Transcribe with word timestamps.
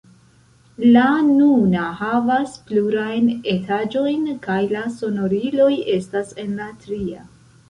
La 0.93 1.03
nuna 1.25 1.83
havas 1.99 2.55
plurajn 2.69 3.27
etaĝojn 3.53 4.25
kaj 4.47 4.57
la 4.73 4.83
sonoriloj 4.97 5.71
estas 5.99 6.35
en 6.47 6.59
la 6.65 6.73
tria. 6.87 7.23